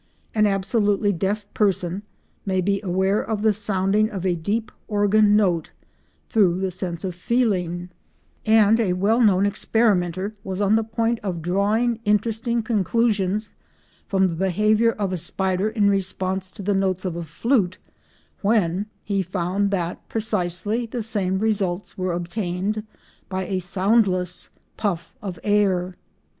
[0.33, 2.01] An absolutely deaf person
[2.43, 5.73] may be aware of the sounding of a deep organ note
[6.27, 7.91] through the sense of feeling,
[8.43, 13.51] and a well known experimenter was on the point of drawing interesting conclusions
[14.07, 17.77] from the behaviour of a spider in response to the notes of a flute,
[18.41, 22.83] when he found that precisely the same results were obtained
[23.29, 25.93] by a soundless puff of air.